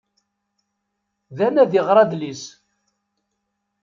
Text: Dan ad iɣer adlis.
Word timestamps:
Dan 1.37 1.55
ad 1.63 1.71
iɣer 1.79 1.97
adlis. 2.03 2.43